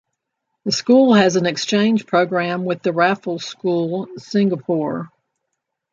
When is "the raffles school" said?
2.81-4.07